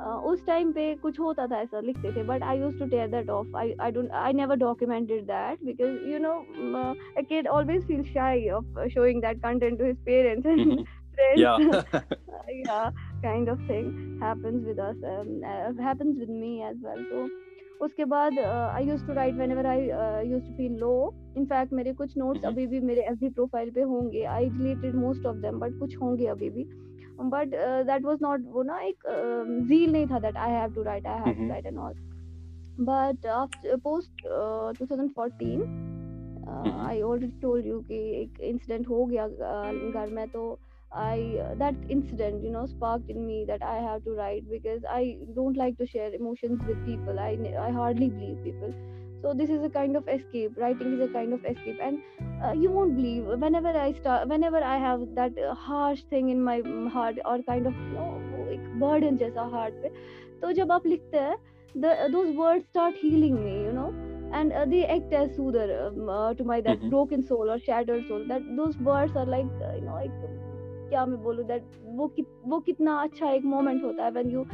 उस 0.00 0.44
टाइम 0.46 0.70
पे 0.72 0.94
कुछ 0.94 1.18
होता 1.20 1.46
था 1.46 1.60
ऐसा 1.60 1.80
लिखते 1.80 2.12
थे 2.12 2.22
but 2.22 2.42
I 2.42 2.58
used 2.58 2.78
to 2.78 2.86
tear 2.86 3.08
that 3.08 3.30
off 3.30 3.56
I 3.56 3.74
I 3.80 3.90
don't 3.92 4.10
I 4.20 4.32
never 4.32 4.56
documented 4.56 5.24
that 5.24 5.64
because 5.64 6.08
you 6.12 6.18
know 6.18 6.32
I 6.76 7.22
can 7.22 7.46
always 7.48 7.86
feel 7.86 8.02
shy 8.04 8.48
of 8.58 8.88
showing 8.88 9.20
that 9.22 9.42
content 9.42 9.78
to 9.78 9.84
his 9.84 9.98
parents 10.04 10.46
and 10.46 10.84
friends 10.84 11.40
या 11.40 11.56
या 12.50 12.88
kind 13.22 13.48
of 13.50 13.68
thing 13.70 14.22
happens 14.22 14.64
with 14.64 14.80
us 14.80 15.80
happens 15.80 16.16
with 16.18 16.30
me 16.30 16.58
as 16.70 16.86
well 16.86 17.04
so 17.04 17.28
उसके 17.80 18.04
बाद 18.04 18.38
I 18.38 18.86
used 18.86 19.06
to 19.06 19.12
write 19.12 19.34
whenever 19.52 19.66
I 19.66 19.86
used 20.30 20.42
to 20.42 20.52
feel 20.56 20.72
low 20.78 20.92
in fact 21.36 21.72
मेरे 21.72 21.92
कुछ 21.92 22.16
notes 22.18 22.40
Mhm. 22.40 22.48
अभी 22.48 22.66
भी 22.66 22.80
मेरे 22.80 23.02
F 23.02 23.24
profile 23.34 23.70
पे 23.70 23.82
होंगे 23.82 24.22
I 24.24 24.48
deleted 24.48 24.94
most 24.94 25.26
of 25.26 25.36
them 25.36 25.58
but 25.58 25.78
कुछ 25.78 25.96
होंगे 26.02 26.26
अभी 26.26 26.50
भी 26.50 26.64
बट 27.22 27.48
दैट 27.86 28.04
वॉज़ 28.04 28.18
नॉट 28.22 28.44
वो 28.46 28.62
ना 28.62 28.78
एक 28.80 29.02
जील 29.68 29.92
नहीं 29.92 30.06
था 30.06 30.18
that 30.18 30.36
I 30.36 30.50
have 30.50 30.74
to 30.74 30.82
write 30.82 31.06
I 31.06 31.18
have 31.18 31.34
to. 31.36 31.48
Write 31.48 31.66
and 31.66 31.78
all 31.78 31.94
but 32.80 33.26
after 33.26 33.76
post 33.76 34.26
2014 34.82 35.64
Mhm. 36.40 36.86
I 36.86 37.00
already 37.02 37.40
told 37.40 37.66
you 37.66 37.80
कि 37.80 37.98
एक 38.22 38.40
इंसिडेंट 38.40 38.88
हो 38.88 39.04
गया 39.06 39.24
uh, 39.26 39.92
घर 39.94 40.10
में 40.10 40.28
तो 40.28 40.58
I 40.91 41.37
uh, 41.43 41.55
that 41.55 41.75
incident, 41.89 42.43
you 42.43 42.51
know, 42.51 42.65
sparked 42.65 43.09
in 43.09 43.25
me 43.27 43.45
that 43.47 43.61
I 43.61 43.75
have 43.77 44.03
to 44.05 44.11
write 44.11 44.49
because 44.49 44.83
I 44.89 45.17
don't 45.35 45.57
like 45.57 45.77
to 45.79 45.85
share 45.85 46.13
emotions 46.13 46.61
with 46.67 46.83
people. 46.85 47.19
I 47.19 47.31
I 47.67 47.71
hardly 47.71 48.09
believe 48.09 48.43
people. 48.43 48.73
So 49.21 49.33
this 49.33 49.49
is 49.49 49.63
a 49.63 49.69
kind 49.69 49.95
of 49.97 50.07
escape. 50.07 50.57
Writing 50.57 50.93
is 50.93 51.01
a 51.01 51.07
kind 51.11 51.33
of 51.33 51.43
escape, 51.45 51.79
and 51.81 51.99
uh, 52.43 52.51
you 52.53 52.71
won't 52.71 52.95
believe 52.95 53.25
whenever 53.45 53.73
I 53.85 53.91
start, 53.93 54.27
whenever 54.29 54.63
I 54.63 54.77
have 54.77 55.05
that 55.15 55.37
uh, 55.49 55.53
harsh 55.55 56.03
thing 56.09 56.29
in 56.29 56.43
my 56.43 56.61
heart 56.97 57.17
or 57.25 57.41
kind 57.51 57.67
of 57.67 57.75
you 57.89 57.97
know 57.99 58.11
एक 58.55 58.61
burden 58.83 59.17
जैसा 59.17 59.49
heart 59.51 59.73
पे, 59.83 59.89
तो 60.41 60.51
जब 60.61 60.71
आप 60.71 60.85
लिखते 60.87 61.17
हैं, 61.27 61.37
the 61.85 61.93
those 62.15 62.31
words 62.41 62.65
start 62.73 62.95
healing 63.05 63.43
me, 63.45 63.55
you 63.63 63.73
know. 63.79 63.87
And 64.39 64.53
uh, 64.53 64.65
they 64.65 64.85
act 64.97 65.13
as 65.13 65.35
soother 65.35 65.65
um, 65.87 66.09
uh, 66.09 66.33
to 66.33 66.43
my 66.51 66.59
that 66.69 66.81
Mhm. 66.81 66.89
broken 66.95 67.23
soul 67.31 67.49
or 67.55 67.59
shattered 67.59 68.07
soul. 68.07 68.25
That 68.33 68.43
those 68.61 68.77
words 68.91 69.15
are 69.15 69.25
like 69.25 69.51
uh, 69.69 69.75
you 69.75 69.85
know 69.89 69.95
like 70.01 70.15
क्या 70.90 71.04
मैं 71.06 71.22
बोलूँ 71.22 71.44
that 71.46 71.64
वो 71.96 72.06
कि, 72.08 72.24
वो 72.44 72.58
कितना 72.60 72.94
अच्छा 73.02 73.30
एक 73.30 73.44
moment 73.44 73.82
होता 73.84 74.04
है 74.04 74.10
when 74.10 74.30
you 74.30 74.44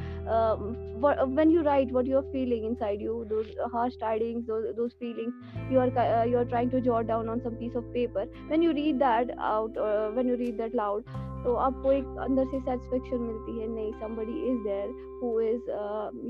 when 1.35 1.51
you 1.51 1.63
write 1.63 1.93
what 1.93 2.09
you 2.09 2.17
are 2.17 2.31
feeling 2.33 2.65
inside 2.67 3.03
you 3.03 3.23
those 3.29 3.55
harsh 3.75 3.97
tidings 4.01 4.47
those 4.77 4.97
feelings 5.01 5.73
you 5.73 5.81
are 5.81 6.29
you 6.29 6.39
are 6.39 6.49
trying 6.49 6.71
to 6.71 6.81
jot 6.81 7.07
down 7.07 7.29
on 7.29 7.41
some 7.41 7.57
piece 7.61 7.77
of 7.77 7.93
paper 7.95 8.33
when 8.39 8.63
you 8.63 8.73
read 8.73 8.99
that 8.99 9.39
out 9.53 9.79
when 9.79 10.29
you 10.29 10.37
read 10.37 10.57
that 10.57 10.75
loud 10.75 11.05
तो 11.45 11.55
आपको 11.55 11.91
एक 11.93 12.05
अंदर 12.21 12.45
से 12.45 12.59
satisfaction 12.61 13.21
मिलती 13.23 13.59
है 13.59 13.67
नहीं 13.69 13.93
somebody 14.01 14.33
is 14.51 14.63
there 14.63 14.89
who 15.23 15.41
is 15.41 15.71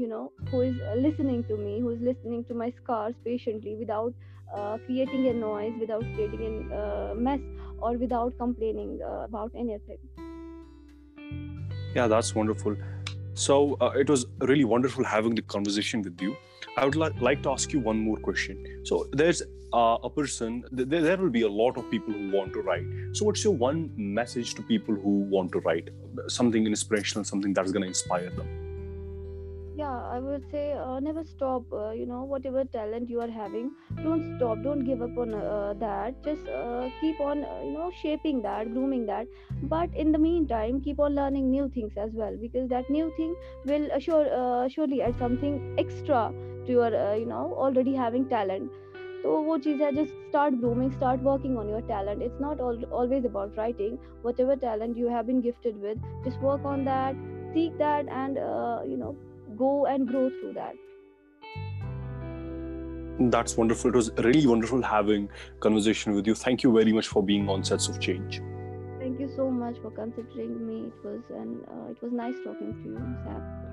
you 0.01 0.09
know 0.09 0.23
who 0.53 0.63
is 0.63 0.83
listening 0.97 1.45
to 1.45 1.57
me 1.57 1.79
who 1.79 1.91
is 1.91 2.03
listening 2.05 2.45
to 2.45 2.55
my 2.55 2.71
scars 2.71 3.15
patiently 3.25 3.75
without 3.77 4.15
creating 4.51 5.27
a 5.27 5.33
noise 5.33 5.79
without 5.81 6.05
creating 6.05 6.43
a 6.43 7.15
mess 7.21 7.41
or 7.79 7.97
without 7.97 8.37
complaining 8.39 8.99
uh, 9.05 9.25
about 9.25 9.51
anything 9.55 9.99
Yeah, 11.95 12.09
that's 12.09 12.35
wonderful. 12.35 12.77
So 13.35 13.77
uh, 13.81 13.91
it 13.97 14.09
was 14.09 14.27
really 14.41 14.65
wonderful 14.65 15.05
having 15.05 15.35
the 15.35 15.43
conversation 15.43 16.03
with 16.03 16.21
you. 16.21 16.37
I 16.77 16.85
would 16.85 16.97
li- 16.97 17.11
like 17.21 17.43
to 17.45 17.51
ask 17.51 17.73
you 17.73 17.81
one 17.81 17.99
more 17.99 18.17
question. 18.17 18.81
So 18.85 19.07
there's 19.13 19.43
uh, 19.73 19.99
a 20.03 20.11
person, 20.11 20.65
th- 20.75 20.89
there 20.89 21.17
will 21.17 21.31
be 21.31 21.43
a 21.43 21.49
lot 21.49 21.77
of 21.77 21.91
people 21.91 22.13
who 22.13 22.31
want 22.31 22.53
to 22.55 22.61
write. 22.61 22.87
So 23.13 23.25
what's 23.25 23.45
your 23.45 23.55
one 23.55 23.91
message 23.97 24.55
to 24.55 24.63
people 24.63 24.95
who 24.95 25.21
want 25.31 25.53
to 25.53 25.61
write? 25.61 25.91
Something 26.29 26.67
inspirational, 26.67 27.25
something 27.25 27.53
that's 27.53 27.73
going 27.73 27.83
to 27.83 27.89
inspire 27.89 28.31
them 28.31 28.66
yeah 29.76 30.00
i 30.16 30.20
would 30.20 30.44
say 30.52 30.74
uh, 30.74 31.00
never 31.00 31.24
stop 31.24 31.64
uh, 31.74 31.92
you 31.92 32.06
know 32.06 32.24
whatever 32.32 32.64
talent 32.74 33.10
you 33.10 33.22
are 33.26 33.30
having 33.36 33.72
don't 34.04 34.36
stop 34.36 34.62
don't 34.64 34.84
give 34.90 35.02
up 35.02 35.18
on 35.18 35.34
uh, 35.34 35.74
that 35.84 36.22
just 36.26 36.50
uh, 36.50 36.90
keep 37.00 37.22
on 37.22 37.46
uh, 37.46 37.60
you 37.64 37.72
know 37.72 37.90
shaping 38.02 38.42
that 38.42 38.74
grooming 38.74 39.06
that 39.06 39.28
but 39.76 39.96
in 39.96 40.12
the 40.12 40.20
meantime 40.26 40.82
keep 40.82 41.00
on 41.00 41.16
learning 41.16 41.50
new 41.50 41.70
things 41.70 41.94
as 41.98 42.12
well 42.14 42.36
because 42.42 42.68
that 42.76 42.90
new 42.90 43.12
thing 43.16 43.34
will 43.66 43.90
assure 44.00 44.28
uh, 44.42 44.68
surely 44.68 45.02
add 45.02 45.18
something 45.18 45.58
extra 45.86 46.22
to 46.66 46.72
your 46.72 46.94
uh, 47.06 47.16
you 47.16 47.26
know 47.26 47.46
already 47.66 47.96
having 48.04 48.30
talent 48.38 48.80
तो 49.24 49.32
वो 49.48 49.58
चीज़ 49.64 49.82
है 49.84 49.90
just 49.96 50.14
start 50.30 50.56
grooming 50.62 50.88
start 50.94 51.26
working 51.26 51.58
on 51.64 51.68
your 51.72 51.82
talent 51.90 52.24
it's 52.28 52.40
not 52.46 52.60
all, 52.68 52.80
always 53.00 53.26
about 53.30 53.58
writing 53.58 54.00
whatever 54.24 54.56
talent 54.64 54.98
you 55.02 55.12
have 55.16 55.28
been 55.28 55.42
gifted 55.48 55.82
with 55.82 56.08
just 56.28 56.48
work 56.48 56.66
on 56.72 56.86
that 56.86 57.20
seek 57.54 57.78
that 57.84 58.10
and 58.22 58.40
uh, 58.46 58.80
you 58.94 58.98
know 58.98 59.12
go 59.57 59.87
and 59.87 60.07
grow 60.09 60.29
through 60.41 60.55
that 60.55 60.75
That's 63.19 63.57
wonderful. 63.57 63.91
It 63.91 63.97
was 63.97 64.11
really 64.19 64.47
wonderful 64.47 64.83
having 64.83 65.31
conversation 65.61 66.13
with 66.15 66.27
you. 66.27 66.35
Thank 66.35 66.63
you 66.63 66.73
very 66.73 66.93
much 66.93 67.07
for 67.09 67.23
being 67.23 67.49
on 67.49 67.65
Sets 67.65 67.89
of 67.89 67.99
Change. 67.99 68.43
thank 68.99 69.21
you 69.21 69.29
so 69.37 69.51
much 69.51 69.77
for 69.83 69.91
considering 69.91 70.67
me 70.67 70.89
it 70.89 71.05
was 71.05 71.23
and 71.31 71.63
uh, 71.75 71.91
it 71.93 72.03
was 72.03 72.13
nice 72.13 72.35
talking 72.45 72.75
to 72.83 72.89
you 72.91 72.99
Sam. 73.25 73.66